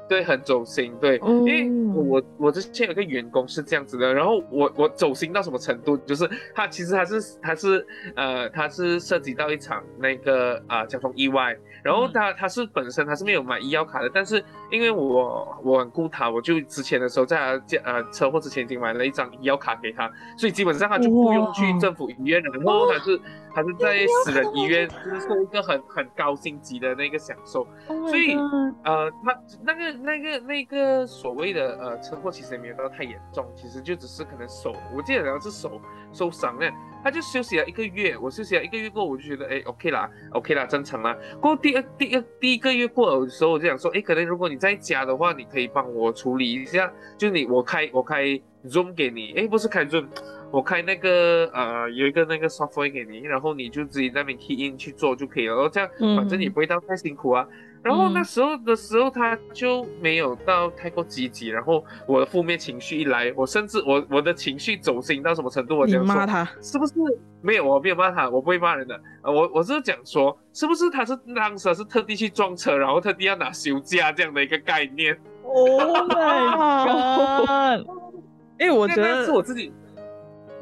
[0.08, 0.94] 对，很走心。
[1.00, 11.56] 对，因为我我之前有个员工是这样子的，然后我我走心到什么程度，就是他其实他是他是呃他是涉及到一场那个啊交通意外，
[11.86, 23.20] 然后他他是本身他是没有买医药卡的，但是因为我我很顾他，我就之前的时候在他呃车祸之前已经买了一张医药卡给他，所以基本上他就不用去政府医院了，然后他是。
[23.56, 28.36] 他是在私人医院，就是说一个很很高星级的那个享受，所以
[28.84, 35.80] 呃，他那个那个那个所谓的呃车祸其实也没有到太严重，其实就只是可能手，我记得好像是手
[36.12, 36.70] 受伤了，
[37.02, 41.16] 他就休息了一个月，我休息了一个月过后，我就觉得哎，OK 啦，OK 啦，正常啦。
[41.40, 48.24] 过后第二第二第一个月过的时候，我就想说，哎，可能如果你在家的话，你可以帮我处理一下，就你我开我开
[48.64, 50.06] Zoom 给你，哎，不是开 Zoom。
[50.52, 55.54] 我开那个呃，有一个那个 software 给你，然后你就自己那边 key in 去做就可以了。
[55.54, 57.46] 然后这样，反正也不会到太辛苦啊。
[57.82, 61.48] 然后那时候的时候，他就没有到太过积极。
[61.48, 65.78] 然后我的负面情绪一来，我甚至我我的情绪走心到什么程度？
[65.78, 66.94] 我讲骂他是不是？
[67.42, 69.00] 没有，我没有骂他，我不会骂人的。
[69.22, 77.86] 呃，我我是讲说，是不是他是当时是特地去撞车，然后特地要拿休假这样的一个概念？Oh my god！
[78.58, 79.72] 哎，我觉得是我自己。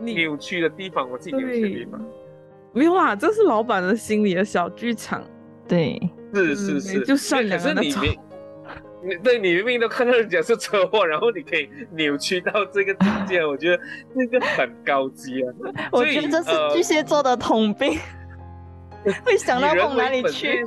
[0.01, 2.05] 扭曲的地方，我自己扭曲的地方，
[2.73, 5.23] 没有啊，这是老板的心里的小剧场。
[5.69, 7.95] 对，是是是，就善良的你
[9.07, 13.83] 你对你明明都看到人家是车祸，然后你可以扭曲到这个境界，我觉得
[14.15, 15.53] 那个很高级啊。
[15.93, 17.99] 我觉得这是巨蟹座的通病，
[19.25, 20.65] 会想到往哪里去。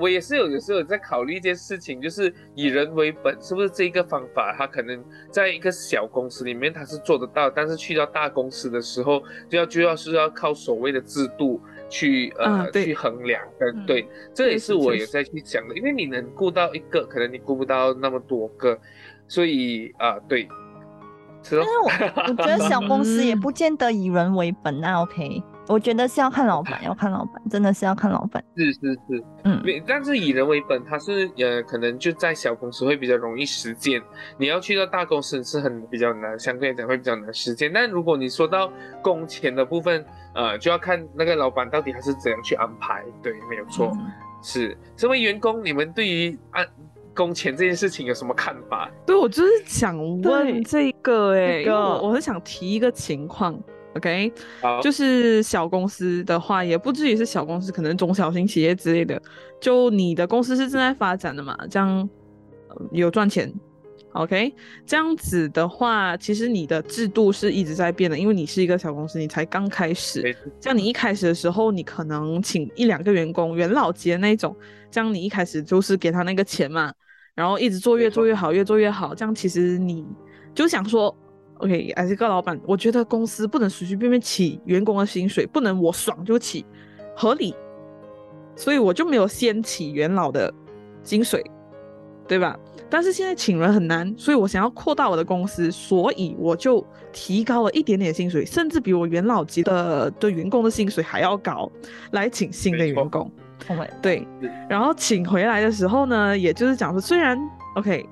[0.00, 4.54] 我也是有有时候在考虑一件事情，就是以人为本，是不是这一个方法？
[4.56, 13.42] 他可能在一个小公司里面他是做得到，但是去到大公司的时候，就要就要是要靠所谓的制度去呃去衡量。
[13.60, 18.78] 嗯，对，这也是我有在去想的，因为你能顾到一个，可能你顾不到那么多个，
[19.26, 20.48] 所以啊，对。
[21.50, 25.02] 但是我我觉得小公司也不见得以人为本啊。
[25.02, 25.42] OK。
[25.68, 28.42] 我觉得是要看老板，要看老板，真的是要看老板。
[28.56, 34.02] 是是是，嗯，但是以人为本，他是呃，可能就在小公司会比较容易实践，
[34.38, 37.70] 你要去到大公司是很比较难，相对来讲会比较难实践。
[37.72, 40.04] 但如果你说到工钱的部分，
[40.34, 43.04] 呃，就要看那个老板到底他是怎样去安排。
[43.22, 43.96] 对，没有错。
[44.42, 46.66] 是，身为员工，你们对于按
[47.14, 48.88] 工钱这件事情有什么看法？
[49.04, 53.58] 对我就是想问这个，哎，我很想提一个情况。
[53.98, 54.32] OK，
[54.80, 59.20] 就是小公司的话，也不至于是小公司，可能中小型企业之类的。
[59.60, 62.08] 就你的公司是正在发展的嘛，这样
[62.92, 63.52] 有赚钱。
[64.12, 64.54] OK，
[64.86, 70.34] 这样子的话，其实你的制度是一直在变的，因为你是一个小公司，你才刚开始。
[70.60, 74.56] 像你一开始的时候，你可能请一两个员工，元老级的那种，
[74.92, 76.92] 这样你一开始就是给他那个钱嘛，
[77.34, 79.12] 然后一直做，越做越好，越做越好。
[79.12, 80.06] 这样其实你
[80.54, 81.12] 就想说。
[81.58, 86.64] OK，还是个老板，我觉得公司不能随随便便起员工的薪水，不能我爽就起，
[87.16, 87.54] 合理，
[88.54, 90.52] 所以我就没有先起元老的
[91.02, 91.44] 薪水，
[92.28, 92.56] 对吧？
[92.88, 101.70] 但是现在请人很难，所以我想要扩大我的公司，所以我就提高了一点点薪水，甚至比我元老级的对员工的薪水还要高，
[102.12, 103.30] 来请新的员工。
[104.00, 104.26] 对，
[104.70, 107.36] 然后请回来的时候呢，也就是讲说，虽然
[107.74, 108.08] OK。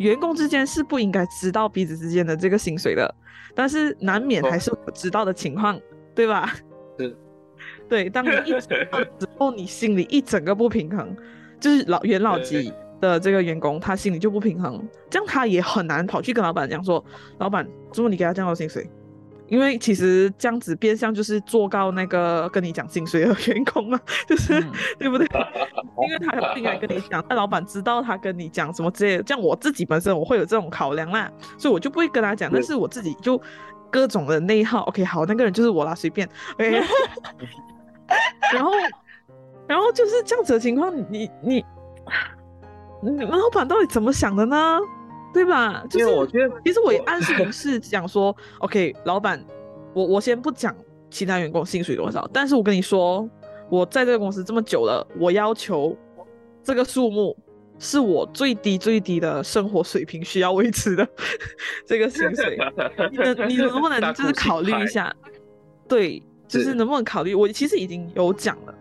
[0.00, 3.14] 员工之间是不应该知道彼此之间的这个薪水的，
[3.54, 5.78] 但是难免还是我知道的情况，
[6.14, 6.54] 对吧？
[6.98, 7.14] 是，
[7.86, 8.08] 对。
[8.08, 11.14] 当你一之后，你心里一整个不平衡，
[11.60, 17.04] 就是老元老级的这个员工，他心里就不平衡，这样他也很难跑去跟老板讲说，
[17.38, 18.88] 老板，怎么你给他降高薪水？
[19.50, 24.54] 因为其实这样子变相就是做告那个跟你讲薪水的员工嘛， 就是
[24.96, 25.26] 对不对？
[26.06, 32.48] 因为他应该跟你讲，那老板知道他跟你讲什么之类的，像我自己本身我会有这种考量啦，所以我就不会跟他讲。
[32.50, 33.40] 但是我自己就
[33.90, 34.82] 各种的内耗。
[34.84, 36.28] OK，好，那个人就是我啦，随便。
[36.54, 36.70] OK，
[38.54, 38.70] 然后，
[39.66, 41.64] 然后就是这样子的情况，你你，
[43.02, 44.78] 你们老板到底怎么想的呢？
[45.32, 45.84] 对吧？
[45.88, 49.44] 就是我觉得，其实我也暗示同事讲说，OK， 老板，
[49.94, 50.74] 我我先不讲
[51.10, 53.28] 其他员工薪水多少，但是我跟你说，
[53.68, 55.96] 我在这个公司这么久了，我要求
[56.62, 57.36] 这个数目
[57.78, 61.08] 是我最低最低的生活水平需要维持的
[61.86, 62.58] 这个薪水，
[63.10, 65.14] 你能你能不能 就是考虑一下？
[65.88, 67.34] 对，就是能不能考虑？
[67.34, 68.74] 我其实已经有讲了。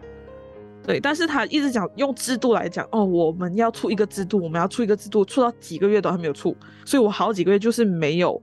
[0.84, 8.42] 对，但是他一直讲用制度来讲哦，我们要出一个制度，我们要出一个制度，出到几个月都还没有出，所以我好几个月就是没有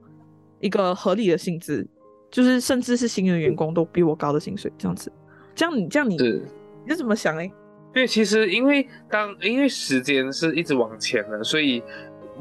[0.59, 1.85] 一个合理的薪资
[2.31, 5.11] 就是甚至是新人员工都比我高的薪水，这样子，
[5.55, 6.15] 这样你这样你
[6.85, 7.51] 你是怎么想哎？
[7.93, 11.83] 对，其实因为当因为时间是一直往前的，所以。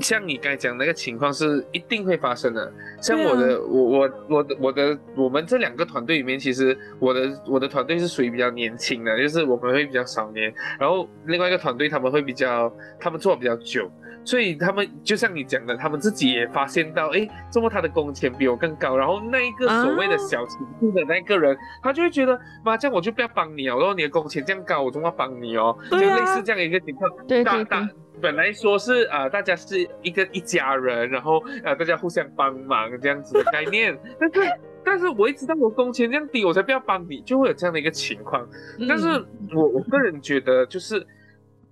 [0.01, 2.73] 像你刚才讲那个情况是一定会发生的。
[3.01, 10.53] 像我的，我我我的我的我们这两个团队里面，其实我的我的团队是属于比较年轻的，就是我们会比较少年。
[10.79, 13.91] 然后另外一个团队他们会比较，他们做比较久，
[14.25, 18.97] 所以他们就像你讲的，他们自己也发现到，哎，怎么他的工钱比我更高？
[18.97, 23.77] 然后那一个所谓的小情妇的那个人，他就会觉得，妈，这样我就不要帮你哦。
[23.79, 25.77] 然后你的工钱这样高，我怎么帮你哦？
[25.91, 27.11] 就类似这样一个情况。
[27.27, 27.89] 对对对。
[28.21, 33.99] 本来说是啊，大家是一个一家人，然后啊，大家互相帮忙这样子的概念。
[34.19, 34.53] 但是，
[34.85, 38.49] 但是我一直到我工钱这样低，我才不要帮你，就会有这样的一个情况。
[38.89, 39.07] 但是
[39.55, 41.07] 我我个人觉得，就是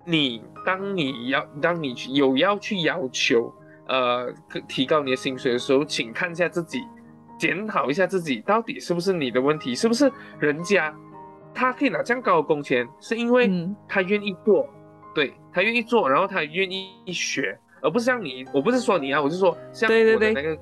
[0.04, 3.52] 你当你要当你有要去要求
[3.88, 4.32] 呃
[4.68, 6.82] 提高你的薪水的时候，请看一下自己，
[7.38, 10.94] 检讨一下自己到底是不是你的问题，是不是人家
[11.54, 13.50] 他可以拿这样高的工钱，是因为
[13.88, 14.68] 他愿意做。
[15.14, 20.58] 对他愿意做，然后他愿意学，而不是像你，我不是说你啊，我是说像我的那个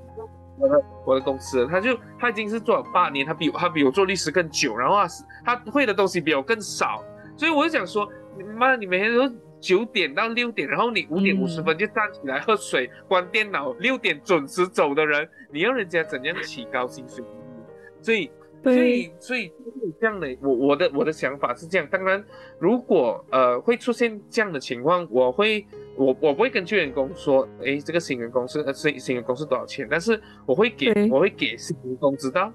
[0.58, 4.96] 我的我的公司，他就他已经是做了八年，他比他比我做律师更久，然后
[5.44, 7.02] 他他会的东西比我更少，
[7.36, 8.08] 所以我就想说，
[8.54, 17.24] 妈，你每天都九点到六点，然后你五点五十分就站起来喝水、关电脑，六点准时走的人，你要人家怎样提高薪水？
[18.00, 18.30] 所以。
[18.62, 19.52] 所以，所以
[20.00, 21.86] 这样的，我我的我的想法是这样。
[21.90, 22.24] 当然，
[22.58, 29.86] 如果呃会出现这样的情况，我会我我不会跟旧员工说，哎，这个新员工是呃新新员工是多少钱？
[29.90, 32.52] 但是我会给我会给新员工知道，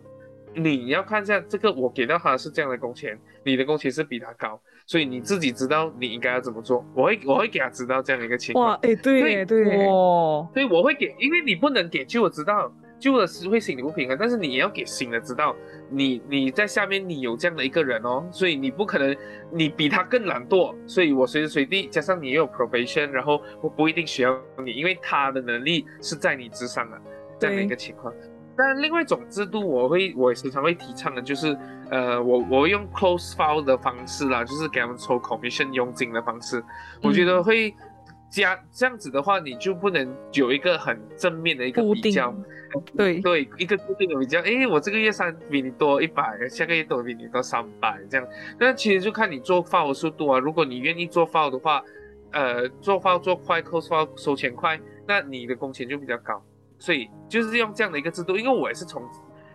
[0.55, 6.85] 你要看一下这个我给到他是这样的工钱，你的工钱是比他高，所以你自己知道你应该要怎么做。
[6.95, 8.69] 我会我会给他知道这样的一个情况。
[8.69, 12.71] 哇，哎，对对哦，所以我会给，因为你不能给旧我知道。
[12.99, 15.55] 旧的是会心里不平衡，但是你也要给新的知道，
[15.89, 19.15] 你你在下面你有这样的一个人哦，所以你不可能
[19.51, 26.97] 你比他更懒惰，所以我随时随地加上你也有 probation，然后我不一定需要你，因为他的能力是在你之上的
[27.39, 28.13] 这样的一个情况。
[28.59, 31.55] 但另外一种制度，我会我时常会提倡的就是，
[31.91, 36.63] 呃，我我用 close file 的方式啦，就是给他们抽 commission 佣金的方式，
[37.03, 37.71] 我觉得会
[38.29, 42.33] 加这样子的话，你就不能有一个很正面的一个比较。
[42.97, 48.27] 对对，一个固定的比较，哎，我这个月三比你多一百，下个月多比你多三百，这样。
[48.59, 50.37] 那其实就看你做 file 速度啊。
[50.37, 51.81] 如果你愿意做 file 的话，
[52.31, 56.43] 呃，做 file 做快，close file 收钱快，那你的工钱就比较高。
[56.77, 59.01] 所以就是用这样的一个制度，因为我也是从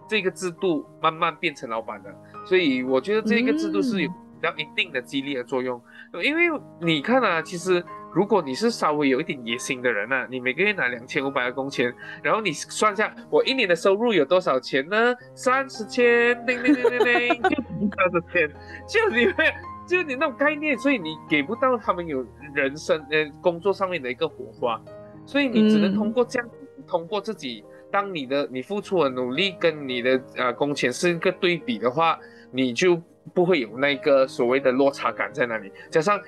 [0.08, 2.10] 这个制度慢慢变成老板的，
[2.46, 5.80] 所以我觉得这个制度是有比较一定的激励的作用。
[6.24, 7.84] 因为你看啊，其实。
[8.14, 15.14] 如果你是稍微有一点野心的人呢，你每个月拿两千五百的工钱，然后你算一下我一年的收入有多少钱呢？
[15.34, 17.56] 三十千，叮叮叮叮叮，就
[17.96, 18.50] 三十千，
[18.86, 19.50] 就你会，
[19.86, 24.78] 就你那种概念，所以你给不到他们有人生呃工作上面的一个火花，
[25.24, 26.48] 所以你只能通过这样，
[26.86, 32.18] 通过自己，当你的你付出的努力跟你的呃工钱是一个对比的话，
[32.50, 33.00] 你就
[33.32, 36.20] 不会有那个所谓的落差感在那里，加上。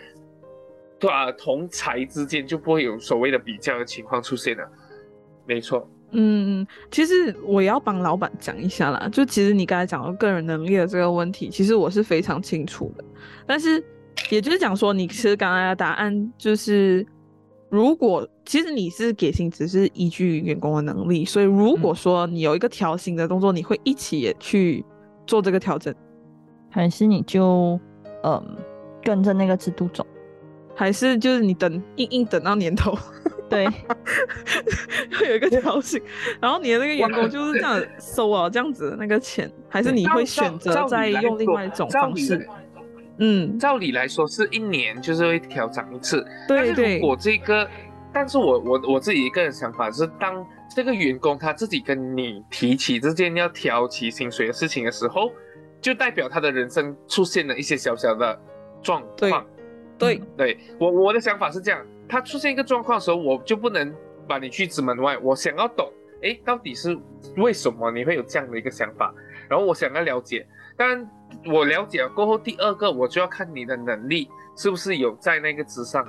[1.11, 4.69] 啊，同才之间就不会有所谓的比较的情况出现了，
[5.47, 5.89] 没错。
[6.17, 9.09] 嗯，其实我也要帮老板讲一下啦。
[9.11, 13.05] 就其实你刚才讲到个人能力的这个问题，其实我是非常清楚的。
[13.45, 13.83] 但是，
[14.31, 17.05] 也就是讲说，你其实刚才的答案就是，
[17.69, 24.85] 如果其实你是给薪只是依据员工的能力，所以如果说你有一个调薪的动作，你会一起也去
[25.27, 25.93] 做这个调整，
[26.71, 27.81] 还是你就
[28.23, 28.57] 嗯
[29.03, 30.07] 跟着那个制度走？
[30.75, 32.97] 还是就是你等硬硬等到年头，
[33.49, 33.67] 对，
[35.19, 36.01] 会有一个调薪，
[36.41, 42.49] 然后你的那个员工就是这样收啊， 这样子的那个钱，还是你会选择再用另外一种方式？
[43.19, 47.01] 嗯，照理来说是一年就是会调整一次，对对。
[47.01, 47.69] 我这个，
[48.13, 55.31] 但是我我我自己一个人想法是，当这个员工他自己跟你提起这件要调起薪水的事情的时候，
[55.81, 58.37] 就代表他的人生出现了一些小小的
[58.83, 59.47] 状况。
[59.99, 63.95] 对对，我我的想法是这样，他出现一个状况的时候，我就不能
[64.27, 65.17] 把你拒之门外。
[65.19, 65.91] 我想要懂，
[66.23, 66.99] 哎，到底是
[67.37, 69.15] 为什么你会有这样的一个想法？
[69.49, 71.09] 然后我想要了解，但
[71.47, 76.05] 我了解了过后，第二个我就要看你的能力是不是有在那个之上。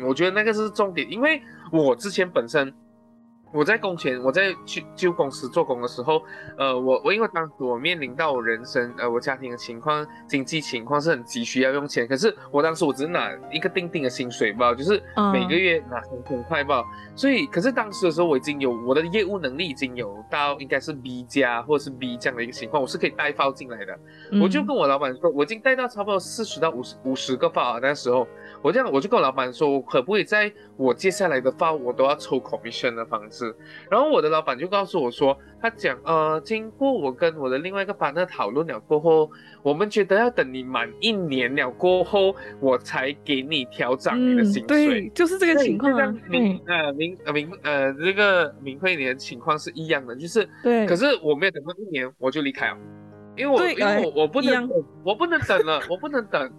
[0.00, 2.72] 我觉得那个是重点，因为我之前本身
[3.52, 6.22] 我在工前，我在去旧公司做工的时候，
[6.56, 16.84] 呃，我我因为当时我面临到我人生，呃，我家庭的情况、经济情况是很急需要用钱，可是我当时我只是拿一个定定的薪水吧，就是每个月拿三千块吧，
[17.16, 23.98] 所以，可是当时的时候我已经有我的业务能力已经有到应该是 B 加或者是 B 这样的一个情况，我是可以带包进来的，
[24.42, 28.28] 我就跟我老板说，我已经带到差不多四十到五十五十个包啊，那时候
[28.60, 33.37] 我这样我就跟我老板说，我可不可以在我接下来的包我都要抽 commission 的方式。
[33.90, 39.30] 然后我的老板就告诉我说，他讲，呃，经过我跟我的另外一个 partner 讨论了过后，
[39.62, 44.66] 我们觉得要等你满一年了过后，我才给你调涨你的薪水。
[44.66, 45.92] 对，就是这个情况。
[46.28, 50.86] 明呃明呃明呃这个明慧你的情况是一样的，就是对。
[50.86, 52.76] 可是我没有等到一年我就离开了，
[53.36, 54.68] 因为我因为我我不能
[55.04, 56.50] 我不能等了，我不能等。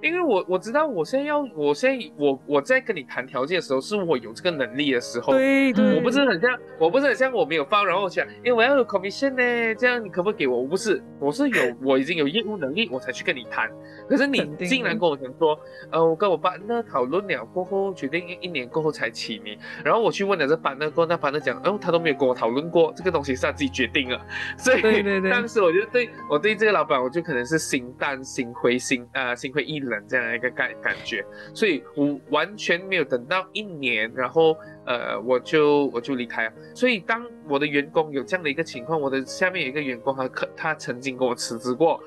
[0.00, 5.32] 因为我我知道我现在要，我现在我我在跟你谈条件的时候，是我有这个能力的时候。
[5.32, 5.96] 对对。
[5.96, 10.62] 我不是很像，我不是很像我没有放，然后我想，因为我要有 commission 呢，这样你可不可以给我？
[10.62, 13.68] 我不是，我是有， 我已经有业务能力，我才去跟你谈。
[14.08, 15.58] 可是你竟然跟我讲说，
[15.90, 19.58] 呃，我跟我班那讨论了过后，决定一年过后才起你。
[19.84, 24.20] 然后我去问了这班那过，那班那讲，哦，他都没有跟我讨论过，这个东西是他自己决定了。
[24.56, 25.30] 所以对对对。
[25.30, 30.68] 当时我就对我对这个老板，我就可能是心淡心灰心啊心灰意冷这样的一个感。
[30.80, 31.24] 感觉，
[31.54, 36.52] 所以我完全没有等到一年，然后呃，我就我就离开了。
[36.74, 42.00] 所以当我的员工有这样的一个情况，我的下面有一个员工，他可他曾经跟我辞职过。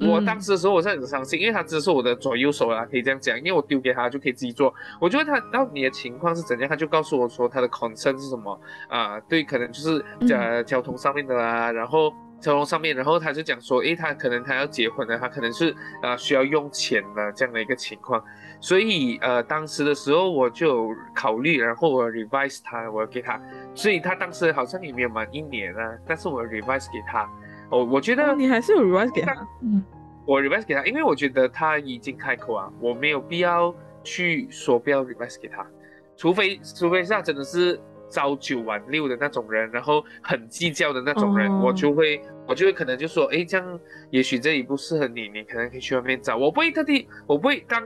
[0.00, 4.72] 我当时的时候，我是很伤心，因为他只是我的左右手啊，可以这样讲，因为我丢给他就可以自己做。
[5.00, 8.58] 我觉得他到你的情况是怎样，他就告诉我说他的 concern 是什么
[8.88, 9.18] 啊？
[9.20, 12.12] 对，可能就是呃交通上面的啦，然后。
[12.44, 18.22] 交通上面，然后他就讲说，诶，他可能他要结婚了，他可能是啊需要用钱的这样的一个情况，
[18.60, 23.40] 所以呃当时的时候我就考虑，然后我 revise 他，我给他，
[23.74, 27.26] 所以他当时好像也没有满一年啊，但是我 revise 给他，
[27.70, 29.32] 哦，我觉得你还是有 revise 给他，
[29.62, 29.82] 嗯，
[30.26, 35.66] 我 revise 给他，因为我觉得他已经开口啊，我没有必要去说不要 revise 给他，
[36.14, 37.80] 除非除非是他真的是。
[38.14, 46.36] 朝九晚六的那种人，然后很计较的那种人，我就会，我就会可能就说，哎，这样也许这里不适合你，你可能可以去外面找。
[46.36, 47.82] 我不会特地，我不会当。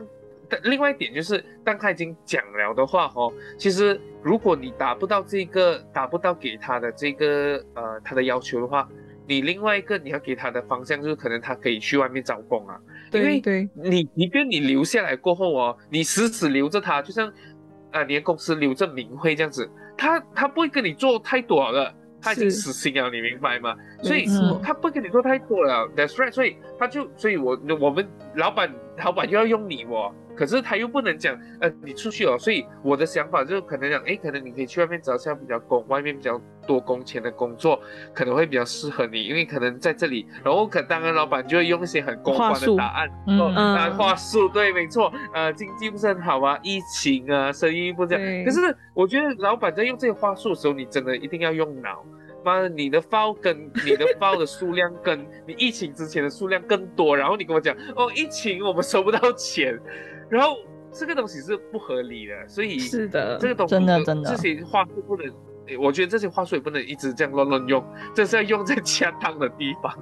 [0.65, 8.87] 另外一点就是，当他已经讲了的话，哦，其实如果你达不到这个，达不到给他的这个，呃，他的要求的话，
[9.27, 12.79] 你另外一个你要给他的方向就是，可能他可以去外面找工啊。
[13.11, 17.33] 对对，你即便你留下来过后哦，你死死留着他，就像。
[17.91, 19.67] 啊，你的公司留着名讳这样子，
[19.99, 21.93] 他他不会跟你做太多了，
[22.23, 23.75] 他已经死心了，你明白吗？
[24.03, 24.27] 所以
[24.63, 26.33] 他不跟你做太多了，That's right。
[26.33, 28.73] 所以他就，所以我我们老板
[29.05, 30.15] 老板又要用你我。
[30.37, 37.81] 可是他又不能讲，呃，你出去哦，所以我的想法就可能讲，哎，可能你可以去外面找一下比较工，外面比较多工钱的工作，
[38.15, 52.05] 可能会比较适合你，因为可能在这里，然后可当然老板就会用一些很公关的答案，嗯嗯，话术，对，没错，呃，经济不是很好啊，疫情啊，生意不这样，可是我觉得老板在用这些话术的时候，你真的一定要用脑。
[52.45, 59.79] 妈的，你的包跟你的包的数量跟你疫情之前的数量更多，然后你跟我讲哦，疫情我们收不到钱，
[60.29, 60.57] 然后
[60.93, 65.33] 这个东西是不合理的，所以是的，这个东西真的真的这些话术不能，
[65.81, 67.85] 我觉得这些话术也不能一直这样乱乱用，
[68.15, 69.93] 这是要用在恰当的地方。